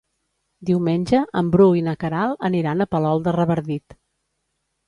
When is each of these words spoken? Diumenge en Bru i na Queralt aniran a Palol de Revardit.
Diumenge 0.69 1.19
en 1.41 1.51
Bru 1.57 1.67
i 1.79 1.83
na 1.89 1.95
Queralt 2.05 2.47
aniran 2.51 2.81
a 2.87 2.91
Palol 2.97 3.25
de 3.29 3.35
Revardit. 3.39 3.97